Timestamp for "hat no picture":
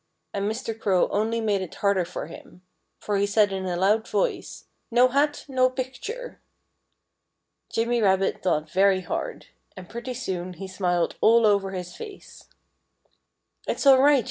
5.09-6.41